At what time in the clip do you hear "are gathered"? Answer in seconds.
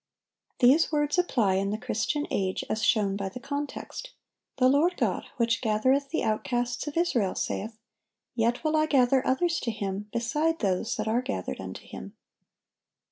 11.07-11.61